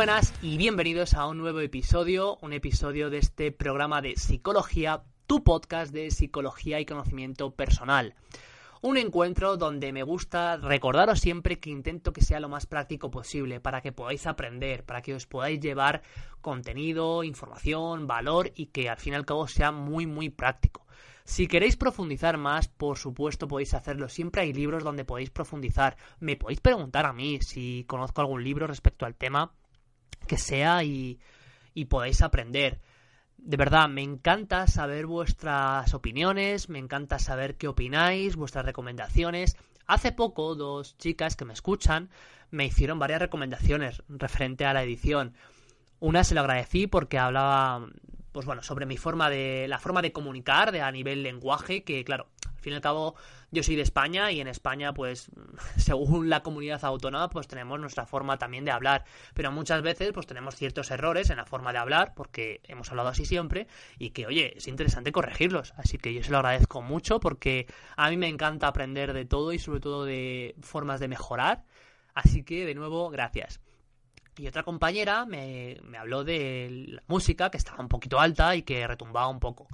[0.00, 5.44] buenas y bienvenidos a un nuevo episodio, un episodio de este programa de psicología, tu
[5.44, 8.14] podcast de psicología y conocimiento personal.
[8.80, 13.60] Un encuentro donde me gusta recordaros siempre que intento que sea lo más práctico posible
[13.60, 16.00] para que podáis aprender, para que os podáis llevar
[16.40, 20.86] contenido, información, valor y que al fin y al cabo sea muy muy práctico.
[21.24, 24.08] Si queréis profundizar más, por supuesto podéis hacerlo.
[24.08, 25.98] Siempre hay libros donde podéis profundizar.
[26.20, 29.52] Me podéis preguntar a mí si conozco algún libro respecto al tema
[30.26, 31.18] que sea y,
[31.74, 32.80] y podáis aprender.
[33.38, 39.56] De verdad, me encanta saber vuestras opiniones, me encanta saber qué opináis, vuestras recomendaciones.
[39.86, 42.10] Hace poco, dos chicas que me escuchan
[42.50, 45.34] me hicieron varias recomendaciones referente a la edición.
[46.00, 47.86] Una se lo agradecí porque hablaba,
[48.32, 52.04] pues bueno, sobre mi forma de, la forma de comunicar de, a nivel lenguaje, que
[52.04, 52.28] claro,
[52.60, 53.14] al fin y al cabo,
[53.50, 55.30] yo soy de España y en España, pues,
[55.78, 59.04] según la comunidad autónoma, pues tenemos nuestra forma también de hablar.
[59.32, 63.08] Pero muchas veces, pues tenemos ciertos errores en la forma de hablar, porque hemos hablado
[63.08, 63.66] así siempre,
[63.98, 65.72] y que, oye, es interesante corregirlos.
[65.78, 67.66] Así que yo se lo agradezco mucho porque
[67.96, 71.64] a mí me encanta aprender de todo y sobre todo de formas de mejorar.
[72.12, 73.60] Así que, de nuevo, gracias.
[74.38, 78.62] Y otra compañera me, me habló de la música, que estaba un poquito alta y
[78.62, 79.68] que retumbaba un poco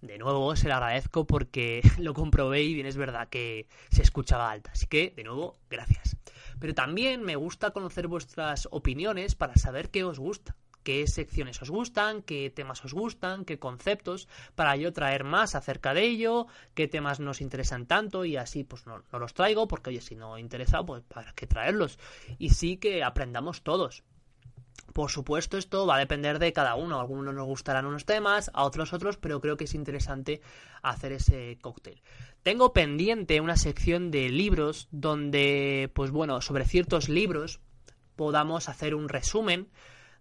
[0.00, 4.50] de nuevo se lo agradezco porque lo comprobé y bien es verdad que se escuchaba
[4.50, 4.70] alta.
[4.72, 6.16] Así que, de nuevo, gracias.
[6.60, 10.56] Pero también me gusta conocer vuestras opiniones para saber qué os gusta,
[10.88, 15.92] qué secciones os gustan, qué temas os gustan, qué conceptos, para yo traer más acerca
[15.92, 19.90] de ello, qué temas nos interesan tanto y así pues no, no los traigo porque
[19.90, 21.98] oye, si no interesa, pues para qué traerlos.
[22.38, 24.02] Y sí que aprendamos todos.
[24.94, 26.96] Por supuesto, esto va a depender de cada uno.
[26.96, 30.40] A algunos nos gustarán unos temas, a otros otros, pero creo que es interesante
[30.80, 32.00] hacer ese cóctel.
[32.42, 37.60] Tengo pendiente una sección de libros donde, pues bueno, sobre ciertos libros
[38.16, 39.68] podamos hacer un resumen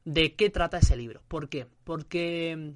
[0.08, 1.22] de qué trata ese libro.
[1.28, 1.68] ¿Por qué?
[1.84, 2.76] Porque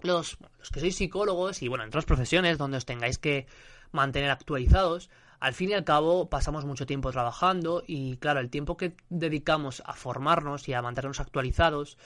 [0.00, 3.48] los, los que sois psicólogos y bueno, en otras profesiones donde os tengáis que
[3.90, 8.76] mantener actualizados, al fin y al cabo pasamos mucho tiempo trabajando y claro, el tiempo
[8.76, 11.98] que dedicamos a formarnos y a mantenernos actualizados,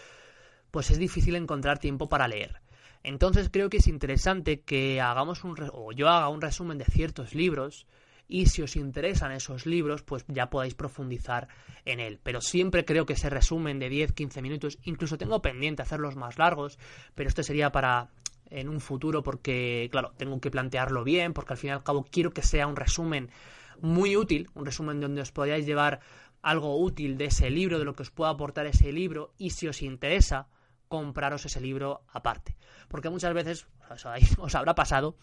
[0.70, 2.62] pues es difícil encontrar tiempo para leer.
[3.02, 7.34] Entonces creo que es interesante que hagamos un o yo haga un resumen de ciertos
[7.34, 7.86] libros
[8.28, 11.48] y si os interesan esos libros, pues ya podáis profundizar
[11.84, 12.18] en él.
[12.22, 16.78] Pero siempre creo que ese resumen de 10-15 minutos, incluso tengo pendiente hacerlos más largos,
[17.14, 18.10] pero esto sería para
[18.50, 22.04] en un futuro porque, claro, tengo que plantearlo bien, porque al fin y al cabo
[22.04, 23.30] quiero que sea un resumen
[23.80, 26.00] muy útil, un resumen donde os podáis llevar
[26.42, 29.66] algo útil de ese libro, de lo que os pueda aportar ese libro, y si
[29.66, 30.48] os interesa,
[30.88, 32.56] compraros ese libro aparte.
[32.88, 34.06] Porque muchas veces os,
[34.38, 35.16] os habrá pasado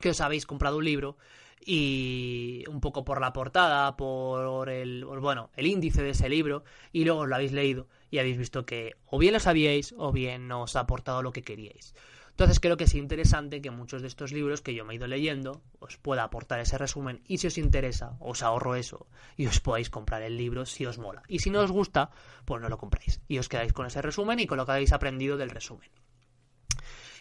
[0.00, 1.16] que os habéis comprado un libro
[1.64, 7.04] y un poco por la portada, por el, bueno, el índice de ese libro, y
[7.04, 10.48] luego os lo habéis leído y habéis visto que o bien lo sabíais o bien
[10.48, 11.94] no os ha aportado lo que queríais.
[12.30, 15.06] Entonces creo que es interesante que muchos de estos libros que yo me he ido
[15.06, 19.06] leyendo os pueda aportar ese resumen y si os interesa os ahorro eso
[19.36, 21.22] y os podáis comprar el libro si os mola.
[21.28, 22.10] Y si no os gusta,
[22.46, 24.92] pues no lo compráis y os quedáis con ese resumen y con lo que habéis
[24.92, 25.90] aprendido del resumen.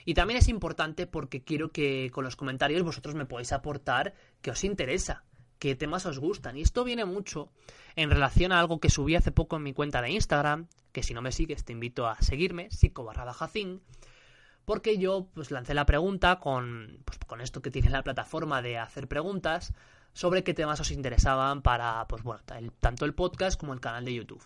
[0.09, 4.49] Y también es importante porque quiero que con los comentarios vosotros me podáis aportar que
[4.49, 5.23] os interesa,
[5.59, 6.57] qué temas os gustan.
[6.57, 7.51] Y esto viene mucho
[7.95, 11.13] en relación a algo que subí hace poco en mi cuenta de Instagram, que si
[11.13, 13.35] no me sigues te invito a seguirme, psico barra
[14.65, 18.79] porque yo pues lancé la pregunta con, pues, con esto que tiene la plataforma de
[18.79, 19.75] hacer preguntas
[20.13, 22.41] sobre qué temas os interesaban para pues bueno,
[22.79, 24.41] tanto el podcast como el canal de YouTube.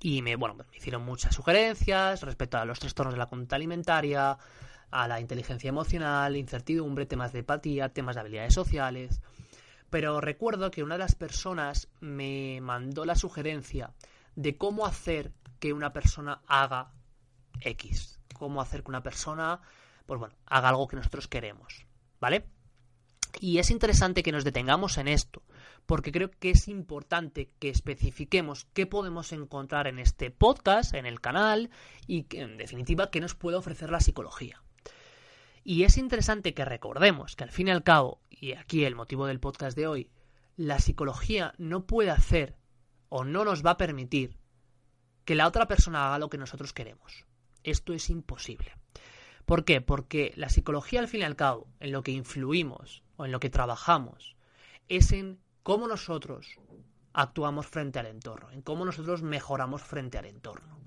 [0.00, 4.36] Y me, bueno, me hicieron muchas sugerencias respecto a los trastornos de la conducta alimentaria,
[4.90, 9.20] a la inteligencia emocional, incertidumbre, temas de empatía, temas de habilidades sociales.
[9.90, 13.92] Pero recuerdo que una de las personas me mandó la sugerencia
[14.34, 16.92] de cómo hacer que una persona haga
[17.60, 18.12] X
[18.42, 19.60] cómo hacer que una persona,
[20.04, 21.86] pues bueno, haga algo que nosotros queremos,
[22.20, 22.44] ¿vale?
[23.38, 25.42] Y es interesante que nos detengamos en esto,
[25.86, 31.20] porque creo que es importante que especifiquemos qué podemos encontrar en este podcast, en el
[31.20, 31.70] canal,
[32.06, 34.62] y que, en definitiva qué nos puede ofrecer la psicología.
[35.64, 39.26] Y es interesante que recordemos que al fin y al cabo, y aquí el motivo
[39.26, 40.10] del podcast de hoy,
[40.56, 42.56] la psicología no puede hacer
[43.08, 44.38] o no nos va a permitir
[45.24, 47.24] que la otra persona haga lo que nosotros queremos.
[47.62, 48.72] Esto es imposible.
[49.44, 49.80] ¿Por qué?
[49.80, 53.40] Porque la psicología al fin y al cabo, en lo que influimos o en lo
[53.40, 54.36] que trabajamos,
[54.88, 56.58] es en cómo nosotros
[57.12, 60.78] actuamos frente al entorno, en cómo nosotros mejoramos frente al entorno.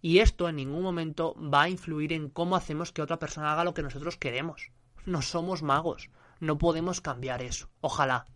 [0.00, 3.64] Y esto en ningún momento va a influir en cómo hacemos que otra persona haga
[3.64, 4.70] lo que nosotros queremos.
[5.04, 6.10] No somos magos,
[6.40, 7.68] no podemos cambiar eso.
[7.80, 8.26] Ojalá.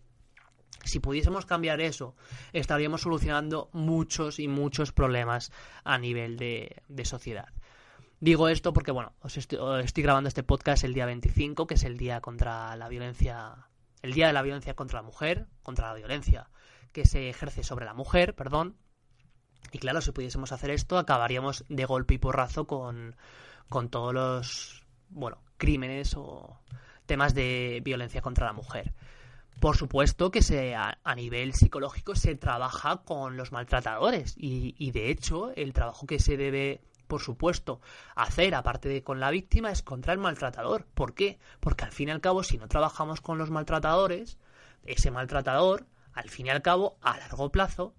[0.85, 2.17] Si pudiésemos cambiar eso,
[2.53, 5.53] estaríamos solucionando muchos y muchos problemas
[5.85, 7.49] a nivel de, sociedad.
[8.19, 11.85] Digo esto porque, bueno, os estoy, estoy, grabando este podcast el día 25, que es
[11.85, 13.69] el día contra la violencia,
[14.03, 16.51] el día de la violencia contra la mujer, contra la violencia
[16.93, 18.77] que se ejerce sobre la mujer, perdón,
[19.71, 23.17] y claro, si pudiésemos hacer esto, acabaríamos de golpe y porrazo con,
[23.69, 26.59] con todos los, bueno, crímenes o
[27.07, 28.93] temas de violencia contra la mujer.
[29.61, 35.11] Por supuesto que se, a, nivel psicológico se trabaja con los maltratadores y, y, de
[35.11, 36.83] hecho el trabajo que se debe,
[37.13, 37.83] por supuesto,
[38.15, 40.87] hacer aparte de con la víctima es contra el maltratador.
[40.95, 41.39] ¿Por qué?
[41.61, 44.39] Porque al fin y al cabo si no trabajamos con los maltratadores,
[44.87, 47.95] ese maltratador, al fin y al cabo, a largo plazo,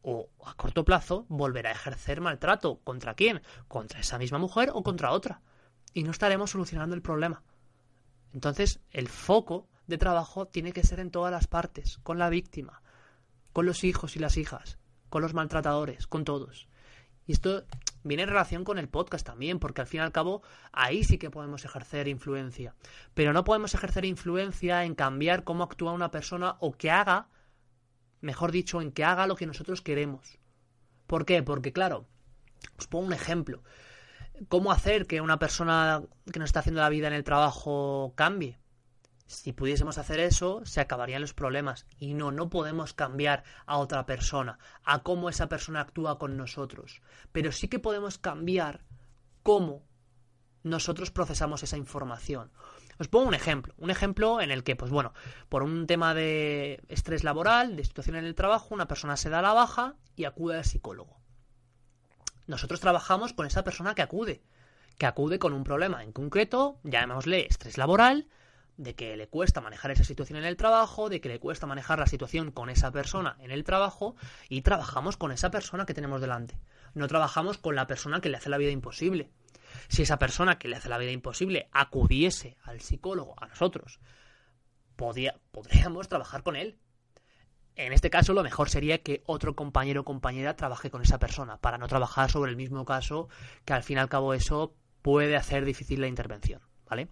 [0.00, 2.78] o a corto plazo volverá a ejercer maltrato.
[2.84, 3.42] ¿Contra quién?
[3.66, 5.40] ¿Contra esa misma mujer o contra otra?
[5.92, 7.42] Y no estaremos solucionando el problema.
[8.32, 12.80] Entonces, el foco de trabajo tiene que ser en todas las partes, con la víctima,
[13.52, 14.78] con los hijos y las hijas,
[15.08, 16.68] con los maltratadores, con todos.
[17.26, 17.64] Y esto
[18.04, 20.42] viene en relación con el podcast también, porque al fin y al cabo
[20.72, 22.74] ahí sí que podemos ejercer influencia.
[23.14, 27.28] Pero no podemos ejercer influencia en cambiar cómo actúa una persona o que haga
[28.22, 30.38] mejor dicho, en que haga lo que nosotros queremos.
[31.06, 31.42] ¿Por qué?
[31.42, 32.06] Porque, claro,
[32.78, 33.62] os pongo un ejemplo.
[34.48, 36.02] ¿Cómo hacer que una persona
[36.32, 38.58] que nos está haciendo la vida en el trabajo cambie?
[39.32, 41.86] Si pudiésemos hacer eso, se acabarían los problemas.
[41.98, 47.02] Y no, no podemos cambiar a otra persona, a cómo esa persona actúa con nosotros.
[47.32, 48.84] Pero sí que podemos cambiar
[49.42, 49.84] cómo
[50.62, 52.52] nosotros procesamos esa información.
[52.98, 55.12] Os pongo un ejemplo, un ejemplo en el que, pues bueno,
[55.48, 59.42] por un tema de estrés laboral, de situación en el trabajo, una persona se da
[59.42, 61.20] la baja y acude al psicólogo.
[62.46, 64.42] Nosotros trabajamos con esa persona que acude,
[64.98, 68.28] que acude con un problema en concreto, llamémosle estrés laboral,
[68.76, 71.98] de que le cuesta manejar esa situación en el trabajo, de que le cuesta manejar
[71.98, 74.16] la situación con esa persona en el trabajo,
[74.48, 76.58] y trabajamos con esa persona que tenemos delante.
[76.94, 79.30] No trabajamos con la persona que le hace la vida imposible.
[79.88, 84.00] Si esa persona que le hace la vida imposible acudiese al psicólogo, a nosotros,
[84.96, 86.78] podríamos trabajar con él.
[87.74, 91.56] En este caso, lo mejor sería que otro compañero o compañera trabaje con esa persona,
[91.56, 93.28] para no trabajar sobre el mismo caso,
[93.64, 97.08] que al fin y al cabo eso puede hacer difícil la intervención, ¿vale?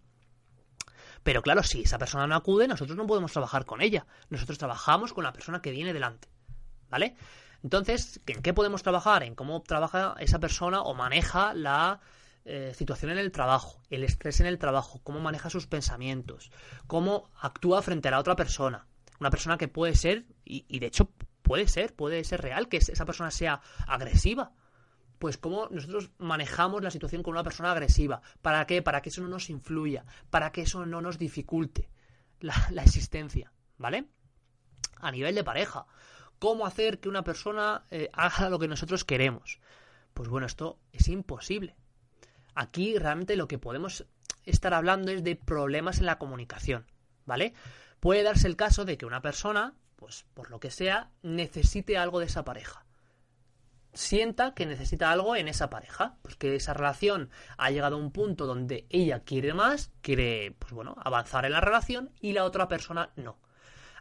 [1.22, 4.06] Pero claro, si esa persona no acude, nosotros no podemos trabajar con ella.
[4.31, 6.28] Nosotros trabajamos con la persona que viene delante,
[6.88, 7.14] ¿vale?
[7.62, 9.22] Entonces, ¿en qué podemos trabajar?
[9.22, 12.00] En cómo trabaja esa persona o maneja la
[12.46, 16.50] eh, situación en el trabajo, el estrés en el trabajo, cómo maneja sus pensamientos,
[16.87, 18.87] cómo actúa frente a la otra persona.
[19.19, 21.11] Una persona que puede ser, y, de hecho
[21.43, 24.52] puede ser, puede ser real que esa persona sea agresiva.
[25.20, 28.23] Pues cómo nosotros manejamos la situación con una persona agresiva.
[28.40, 28.80] ¿Para qué?
[28.80, 31.90] Para que eso no nos influya, para que eso no nos dificulte
[32.40, 34.06] la, existencia, ¿vale?
[34.97, 35.85] A nivel de pareja.
[36.38, 39.61] ¿Cómo hacer que una persona eh, haga lo que nosotros queremos?
[40.14, 41.76] Pues bueno, esto es imposible.
[42.54, 44.06] Aquí realmente lo que podemos
[44.47, 46.87] estar hablando es de problemas en la comunicación,
[47.26, 47.52] ¿vale?
[48.00, 52.21] Puede darse el caso de que una persona, pues por lo que sea, necesite algo
[52.21, 52.87] de esa pareja.
[53.92, 58.12] Sienta que necesita algo en esa pareja, pues que esa relación ha llegado a un
[58.12, 62.68] punto donde ella quiere más, quiere, pues bueno, avanzar en la relación y la otra
[62.68, 63.38] persona no.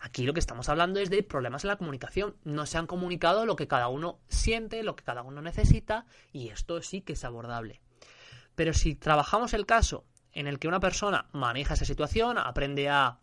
[0.02, 2.36] Aquí lo que estamos hablando es de problemas en la comunicación.
[2.44, 6.50] No se han comunicado lo que cada uno siente, lo que cada uno necesita, y
[6.50, 7.82] esto sí que es abordable.
[8.56, 13.20] Pero si trabajamos el caso en el que una persona maneja esa situación, aprende a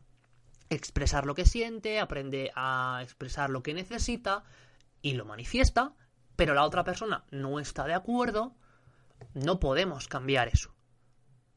[0.68, 4.44] expresar lo que siente, aprende a expresar lo que necesita
[5.00, 5.94] y lo manifiesta,
[6.36, 8.54] pero la otra persona no está de acuerdo,
[9.34, 10.74] no podemos cambiar eso.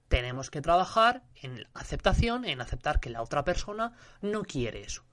[0.08, 5.04] Tenemos que trabajar en aceptación, en aceptar que la otra persona no quiere eso,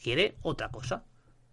[0.00, 1.04] quiere otra cosa,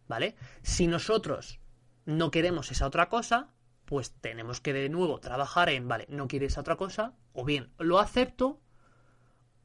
[0.08, 0.36] ¿vale?
[0.62, 1.60] Si nosotros
[2.06, 3.50] no queremos esa otra cosa,
[3.86, 8.00] pues tenemos que de nuevo trabajar en, vale, no quieres otra cosa, o bien lo
[8.00, 8.60] acepto,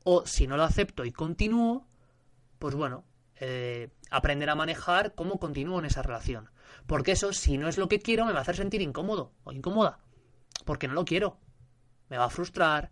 [0.04, 1.86] o si no lo acepto y continúo,
[2.58, 3.04] pues bueno,
[3.36, 6.50] eh, aprender a manejar cómo continúo en esa relación.
[6.86, 9.52] Porque eso, si no es lo que quiero, me va a hacer sentir incómodo o
[9.52, 9.98] incómoda.
[10.64, 11.38] Porque no lo quiero.
[12.08, 12.90] Me va a frustrar,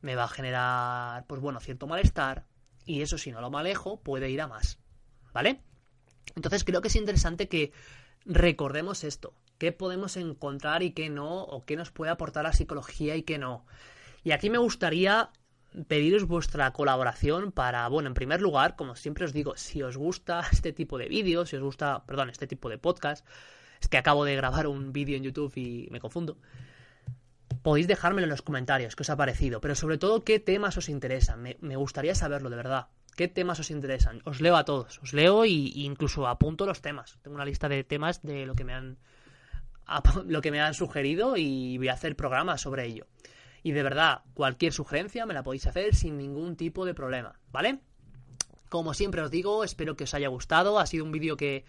[0.00, 2.46] me va a generar, pues bueno, cierto malestar.
[2.84, 4.78] Y eso, si no lo manejo, puede ir a más.
[5.32, 5.62] ¿Vale?
[6.36, 7.72] Entonces creo que es interesante que
[8.24, 9.34] recordemos esto.
[9.58, 11.42] ¿Qué podemos encontrar y qué no?
[11.42, 13.64] ¿O qué nos puede aportar la psicología y qué no?
[14.24, 15.30] Y aquí me gustaría
[15.88, 20.42] pediros vuestra colaboración para, bueno, en primer lugar, como siempre os digo, si os gusta
[20.52, 23.26] este tipo de vídeos, si os gusta, perdón, este tipo de podcast,
[23.80, 26.38] es que acabo de grabar un vídeo en YouTube y me confundo,
[27.62, 30.88] podéis dejármelo en los comentarios qué os ha parecido, pero sobre todo qué temas os
[30.88, 32.88] interesan, me, me gustaría saberlo de verdad.
[33.16, 34.22] ¿Qué temas os interesan?
[34.24, 37.18] Os leo a todos, os leo y, incluso apunto los temas.
[37.22, 38.96] Tengo una lista de temas de lo que me han
[40.26, 43.06] lo que me han sugerido y voy a hacer programas sobre ello.
[43.62, 47.80] Y de verdad, cualquier sugerencia me la podéis hacer sin ningún tipo de problema, ¿vale?
[48.68, 50.78] Como siempre os digo, espero que os haya gustado.
[50.78, 51.64] Ha sido un vídeo que.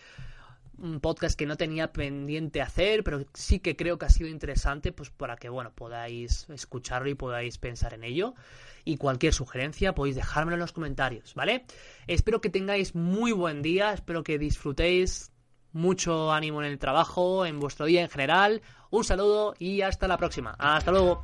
[0.75, 4.91] Un podcast que no tenía pendiente hacer, pero sí que creo que ha sido interesante,
[4.91, 8.33] pues para que, bueno, podáis escucharlo y podáis pensar en ello.
[8.83, 11.65] Y cualquier sugerencia podéis dejármelo en los comentarios, ¿vale?
[12.07, 15.31] Espero que tengáis muy buen día, espero que disfrutéis
[15.73, 18.61] mucho ánimo en el trabajo, en vuestro día en general.
[18.89, 20.55] Un saludo y hasta la próxima.
[20.57, 21.23] Hasta luego.